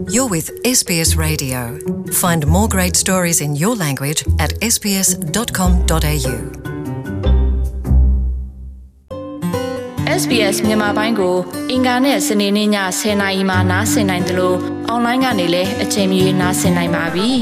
[0.00, 1.78] You're with SBS Radio.
[2.10, 6.36] Find more great stories in your language at sbs.com.au.
[10.20, 11.36] SBS မြန်မာပိုင်းကို
[11.70, 12.68] အင်ကာနဲ့စနေနေ့ည
[13.00, 14.58] 10:00နာရီမှနားဆင်နိုင်တယ်လို့
[14.88, 17.28] အွန်လိုင်းကနေလည်းအချိန်မီနားဆင်နိုင်ပါပြီ။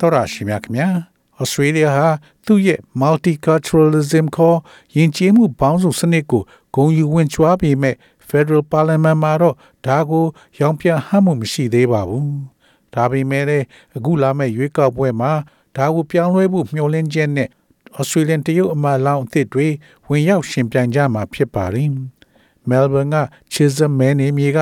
[0.00, 0.88] တော်ရရှိမြခင်ဗျာ။
[1.41, 2.07] Australia ဟာ
[2.45, 4.57] သူ့ရဲ့ multiculturalism ခေါ်
[4.95, 6.43] ယဉ်ကျေးမှုပေါင်းစုံစနစ်ကို
[6.75, 7.95] ဂုဏ်ယူဝင်ကြွားပေမဲ့
[8.29, 9.55] Federal Parliament မှာတော့
[9.85, 10.25] ဒါကို
[10.59, 12.27] ရောင်ပြန်ဟမှုမရှိသေးပါဘူး။
[12.93, 15.31] ဒါပေမဲ့လည်းအခုလာမယ့်ရွေးကောက်ပွဲမှာ
[15.77, 17.49] ဒါကိုပြောင်းလဲဖို့မျှော်လင့်ချက်နဲ့
[17.99, 19.67] Australian တရုတ်အမတ်လောင်းအသစ်တွေ
[20.07, 21.89] ဝင်ရောက်ရှင်ပြိုင်ကြမှာဖြစ်ပါတယ်။
[22.69, 23.17] Melbourne က
[23.53, 24.59] Chisholm မဲနေမြေက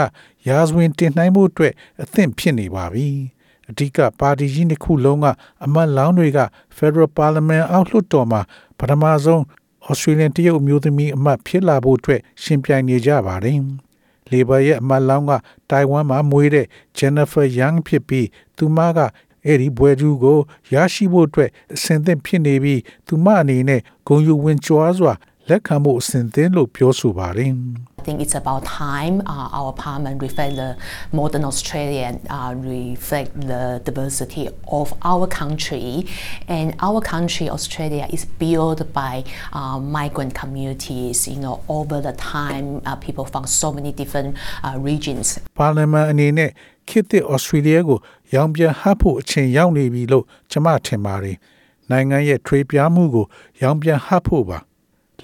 [0.47, 3.09] ရာဇဝင်တင်နှိုင်းမှုအတွက်အသင့်ဖြစ်နေပါပြီ။
[3.69, 5.25] အဓိကပါတီကြီးတစ်ခုလုံးက
[5.65, 6.39] အမတ်လောင်းတွေက
[6.77, 8.41] Federal Parliament အောက်လွှတ်တော်မှာ
[8.79, 9.41] ပထမဆုံး
[9.89, 13.59] Australian တရုတ်အမျိုးသမီးအမတ်ဖြစ်လာဖို့အတွက်ရှင်ပြိုင်နေကြပါတယ်။
[14.31, 15.31] Labor ရဲ့အမတ်လောင်းက
[15.69, 16.65] တိုင်ဝမ်မှာမွေးတဲ့
[16.97, 18.27] Jennifer Young ဖြစ်ပြီး
[18.57, 18.99] သူမက
[19.45, 20.39] အဲ့ဒီဘွဲကျူးကို
[20.73, 25.13] ရရှိဖို့အတွက်အစဉ်သင့်ဖြစ်နေပြီးသူမအနေနဲ့ဂုံယူဝင်ကြွားစွာ
[25.49, 27.53] လက်ခံမှုအစဉ်သင့်လို့ပြောဆိုပါတယ်။
[28.04, 30.76] think it's about time uh, our parliament reflect the
[31.12, 36.06] modern Australia and uh, reflect the diversity of our country.
[36.48, 41.28] And our country, Australia, is built by uh, migrant communities.
[41.28, 45.26] You know, over the time, uh, people from so many different uh, regions.
[45.60, 46.50] Parliament အနေနဲ့
[46.88, 47.98] ခေတ်သစ် Australia ကို
[48.34, 51.36] ရောင်ပြန်ဟပ်ဖို့အချိန်ရောက်နေပြီလို့ကျွန်မထင်ပါတယ်။
[51.90, 53.26] နိုင်ငံရဲ့ထွေးပြားမှုကို
[53.62, 54.58] ရောင်ပြန်ဟပ်ဖို့ပါ။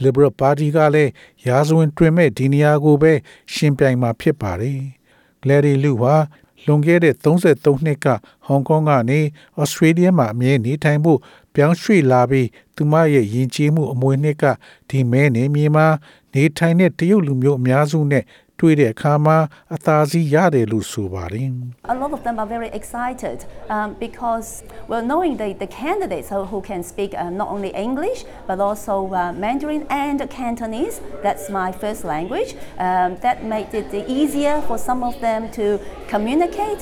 [0.03, 1.11] Liberal Party ကလည်း
[1.47, 3.13] ရာဇဝင်တွင်မဲ့ဒီနေရာကိုပဲ
[3.53, 4.79] ရှင်ပြိုင်မှာဖြစ်ပါတယ်။
[5.41, 6.15] Gladys Liu ဟာ
[6.65, 8.07] လွန်ခဲ့တဲ့33နှစ်က
[8.45, 9.19] ဟောင်ကောင်ကနေ
[9.59, 11.19] ဩစတြေးလျမှာအမြဲနေထိုင်ဖို့
[11.55, 14.43] ပြောင်းရွှေ့လာပြီးသူမရဲ့ယဉ်ကျေးမှုအမွေနှစ်က
[14.89, 15.87] ဒီမဲနေမြေမှာ
[16.33, 18.23] နေထိုင်တဲ့တရုတ်လူမျိုးအများစုနဲ့
[18.60, 19.38] တွေ့တဲ့အခါမှာ
[19.74, 21.48] အသာစီးရတယ်လို့ဆိုပါတယ်
[21.94, 23.38] A lot of them are very excited
[23.74, 24.48] um, because
[24.90, 28.94] well knowing the, the candidates who, who can speak uh, not only English but also
[29.12, 32.50] uh, Mandarin and Cantonese that's my first language
[32.86, 33.88] um, that made it
[34.18, 35.64] easier for some of them to
[36.12, 36.80] communicate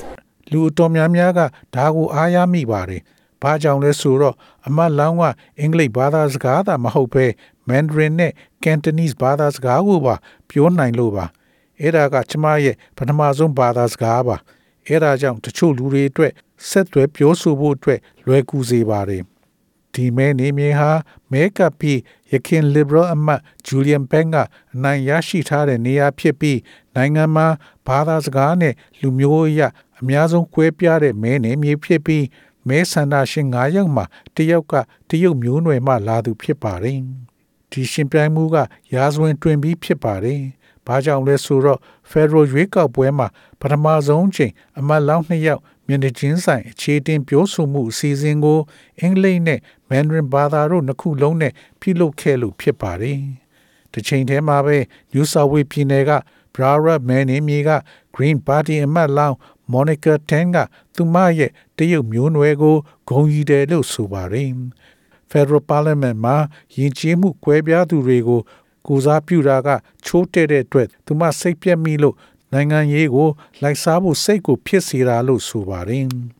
[0.51, 1.39] လူအတော်များများက
[1.75, 3.01] ဒါကိုအားရမိပါတယ်။
[3.41, 4.35] ဘာကြောင့်လဲဆိုတော့
[4.67, 5.23] အမတ်လောင်းက
[5.59, 7.25] အင်္ဂလိပ်ဘာသာစကားသာမဟုတ်ဘဲ
[7.69, 8.31] Mandarin နဲ့
[8.63, 10.15] Cantonese ဘာသာစကားကိုပါ
[10.49, 11.25] ပြောနိုင်လို့ပါ။
[11.80, 14.36] အဲ့ဒါကကျမရဲ့ပထမဆုံးဘာသာစကားပါ။
[14.86, 16.32] အဲ့ဒါကြောင့်တချို့လူတွေအတွက်
[16.68, 19.22] ဆက်သွယ်ပြောဆိုဖို့အတွက်လွယ်ကူစေပါတယ်။
[19.94, 20.90] ဒီမဲနေမြေဟာ
[21.32, 21.98] မဲကပ်ပြီး
[22.30, 24.36] ရခင် liberal အမတ်ဂျူလီယန်ပန်က
[24.74, 26.58] အနိုင်ရရှိထားတဲ့နေရာဖြစ်ပြီး
[26.96, 27.46] နိုင်ငံမှာ
[27.86, 29.60] ဘာသာစကားနဲ့လူမျိုးအရ
[30.00, 32.24] အများဆုံးကွဲပြားတဲ့မဲနေမြေဖြစ်ပြီး
[32.68, 34.04] မဲဆန္ဒရှင်9ယောက်မှာ
[34.36, 34.74] တယောက်က
[35.08, 36.98] တရုတ်မျိုးနွယ်မှလာသူဖြစ်ပါတယ်။
[37.70, 38.56] ဒီရှင်ပြိုင်မှုက
[38.94, 40.42] ရာဇဝင်တွင်ပြီးဖြစ်ပါတယ်။
[40.90, 41.78] ဘာကြောင့်လဲဆိုတော့
[42.10, 43.26] Federal ရွေးကောက်ပွဲမှာ
[43.60, 48.58] ပထမဆုံးချိန်အမတ်လောင်းနှစ်ယောက်မျက်နှာချင်းဆိုင်အခြေတင်ပြောဆိုမှုအစီအစဉ်ကို
[49.00, 53.20] အင်္ဂလိပ်နဲ့ Mandarin ဘာသာတို့နှစ်ခုလုံးနဲ့ပြုလုပ်ခဲ့လို့ဖြစ်ပါတယ်။
[53.92, 54.76] တစ်ချိန်တည်းမှာပဲ
[55.12, 56.12] New South Wales ပြည်နယ်က
[56.54, 57.70] Brara မဲနေမြေက
[58.14, 59.36] Green Party အမတ်လောင်း
[59.72, 60.56] Monica Tan က
[60.94, 62.76] သူမရဲ့တရုတ်မျိုးနွယ်ကို
[63.08, 64.50] ဂုဏ်ယူတယ်လို့ဆိုပါတယ်။
[65.30, 66.36] Federal Parliament မှာ
[66.76, 68.40] ယဉ်ကျေးမှုကွဲပြားသူတွေကို
[68.86, 69.68] ကိုစားပြုတာက
[70.04, 72.16] ချိုးတဲ့တဲ့အတွက်သူမစိတ်ပြက်မိလို့
[72.52, 73.28] နိုင်ငံရေးကို
[73.62, 76.06] လိုက်စားဖို့စိတ်ကိုဖြစ်စေတာလို့ဆိုပါတယ်။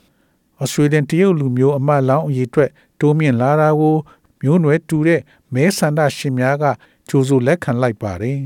[0.63, 3.95] ဩစတြေးလျတရုတ်လူမျိုးအမတ်လောင်းအရေးအတွက်တိုးမြင့်လာတာကို
[4.43, 5.21] မျိုးနွယ်တူတဲ့
[5.53, 6.63] မဲဆန္ဒရှင်များက
[7.09, 8.37] ကြိုးစိုးလက်ခံလိုက်ပါတယ်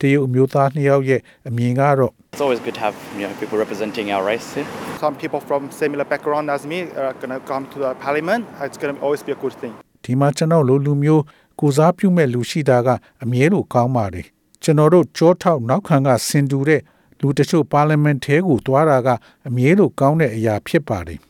[0.00, 4.68] တရုတ်အမျိုးသားနှစ်ယောက်ရဲ့အမြင်ကတော့ It's always good to have you know, people representing our race here.
[5.04, 8.42] Some people from similar background as me are going to come to the parliament.
[8.66, 9.72] It's going to always be a good thing.
[10.04, 11.22] ဒီမှာကျွန်တော်လိုလူမျိုး
[11.60, 12.88] ကိုစားပြုမဲ့လူရှိတာက
[13.24, 14.26] အမြဲလိုကောင်းပါတယ်
[14.62, 16.80] ကျွန်တော်တို့ကြောထောက်နောက်ခံကဆင်တူတဲ့
[17.20, 19.08] လူတချို့ပါလီမန်ထဲကိုသွားတာက
[19.48, 21.20] အမြဲလိုကောင်းတဲ့အရာဖြစ်ပါတယ်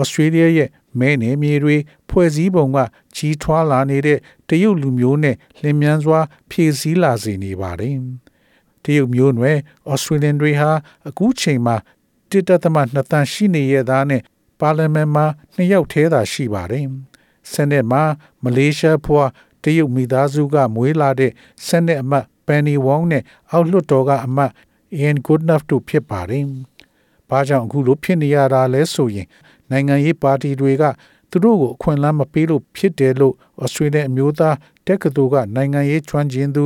[0.00, 1.76] ဩစတြေးလျရဲ့မဲနေမြေတွေ
[2.08, 2.78] ဖွဲ့စည်းပုံက
[3.16, 6.20] ကြီးထွားလာနေတဲ့တရုတ်လူမျိုးနဲ့လင်မြန်းစွာ
[6.50, 7.96] ဖြည့်ဆည်းလာစေနေပါတယ်
[8.84, 9.58] တရုတ်မျိုးနွယ်
[9.92, 10.70] ဩစတြေးလျတွေဟာ
[11.08, 11.76] အခုချိန်မှာ
[12.30, 14.22] တစ်တသမနှစ်တန်ရှိနေရသားနဲ့
[14.60, 16.86] ပါလီမန်မှာနှစ်ယောက်ထဲသာရှိပါတယ်
[17.52, 18.02] ဆန်နစ်မှာ
[18.42, 19.22] မလေးရှားဖွာ
[19.62, 21.32] တရုတ်မိသားစုကမွေးလာတဲ့
[21.66, 24.52] ဆန်နစ်အမတ် Penny Wong နဲ့အောက်လွှတ်တော်ကအမတ်
[24.98, 26.44] Ian Goodenough တို့ဖြစ်ပါတယ်။
[27.30, 29.26] ဘာကြောင့်အခုလိုဖြစ်နေရတာလဲဆိုရင်
[29.71, 30.83] နိုင်ငံရေးပါတီတွေက
[31.31, 33.33] သူတို့ကိုအခွင့်အလမ်းမပေးလို့ဖြစ်တယ်လို့
[33.63, 34.55] ဩစတြေးလျအမျိုးသား
[34.87, 36.65] တက္ကသိုလ်ကနိုင်ငံရေးကျွမ်းကျင်သူ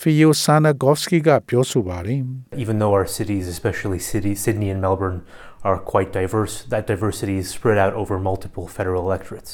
[0.00, 2.20] Fio Sanagovsky ကပြောဆိုပါတယ်။
[2.64, 5.20] even though our cities, especially city, Sydney and Melbourne,
[5.68, 9.50] are quite diverse, that diversity is spread out over multiple federal electorates,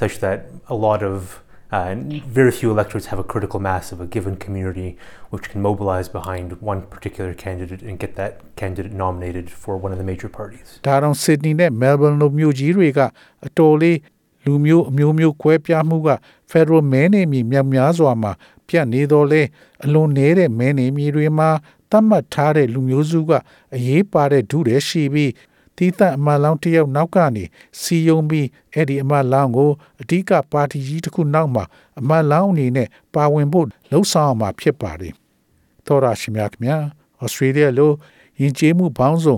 [0.00, 0.38] such that
[0.74, 1.95] a lot of uh,
[2.39, 4.97] very few electorates have a critical mass of a given community
[5.29, 9.97] which can mobilize behind one particular candidate and get that candidate nominated for one of
[9.97, 10.67] the major parties.
[10.87, 12.99] ဒါတော့ Sydney နဲ့ Melbourne လိုမြို့ကြီးတွေက
[13.45, 13.97] အတော်လေး
[14.45, 16.09] လူမျိုးအမျိုးမျိုးကွဲပြားမှုက
[16.51, 18.31] Federal မဲနေမီမြောက်များစွာမှာ
[18.67, 19.41] ပြတ်နေတော့လေ
[19.85, 21.49] အလွန်နေတဲ့မဲနေမီတွေမှာ
[21.91, 23.31] သတ်မှတ်ထားတဲ့လူမျိုးစုက
[23.75, 25.31] အရေးပါတဲ့ဒုတဲ့ရှိပြီး
[25.77, 27.43] တီးသန့်အမတ်လောင်းတစ်ယောက်နောက်ကနေ
[27.81, 29.71] စီယုံပြီးအဲ့ဒီအမတ်လောင်းကို
[30.01, 31.63] အဓိကပါတီကြီးတစ်ခုနောက်မှာ
[31.99, 35.13] အမတ်လောင်းအနေနဲ့ပါဝင်ဖို့လှုံ့ဆော်မှာဖြစ်ပါတယ်။
[35.85, 36.77] သောရရှိမြခင်ဗျာ
[37.21, 37.91] ဩစတြေးလျလို
[38.39, 39.37] ယဉ်ကျေးမှုပေါင်းစုံ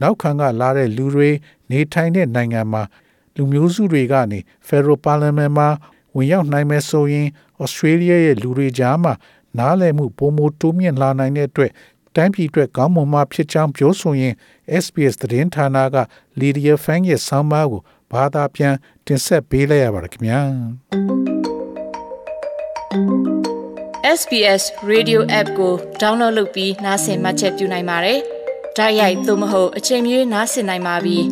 [0.00, 1.30] နောက်ခံကလာတဲ့လူတွေ
[1.70, 2.82] နေထိုင်တဲ့နိုင်ငံမှာ
[3.34, 4.38] လူမျိုးစုတွေကနေ
[4.68, 5.68] Federal Parliament မှာ
[6.16, 7.28] ဝင်ရောက်နိုင်မယ်ဆိုရင်
[7.62, 9.12] Australia ရဲ့လူတွေကြားမှာ
[9.58, 11.70] နားလည်မှုပုံမတိုးမြင့်လာနိုင်တဲ့အတွက်
[12.16, 14.34] တိုင်းပြည်အတွက်ကောင်းမွန်မှဖြစ်ကြောင်းပြောဆိုရင်
[14.82, 15.96] SBS သတင်းဌာနက
[16.40, 17.80] Lydia Fang ရဲ့ဆောင်းပါးကို
[18.12, 18.74] ဘာသာပြန်
[19.06, 20.40] တင်ဆက်ပေးလိုက်ရပါတယ်ခင်ဗျာ
[24.18, 28.18] SBS Radio App ကို download လုပ်ပြီးနားဆင်မှတ်ချက်ပြုနိုင်ပါတယ်။
[28.76, 31.18] ဒါရိုက်သို့မဟုတ်အချိန်မီနားဆင်နိုင်ပါပြီ။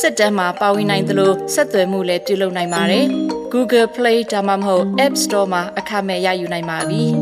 [0.00, 3.04] စက်တမ်းမှာပါဝင်နိုင်သလိုဆက်သွယ်မှုလည်းပြုလုပ်နိုင်ပါတယ်။
[3.52, 7.04] Google Play ဒါမှမဟုတ် App Store မှာအခမဲ့ရယူနိုင်ပါပြီ။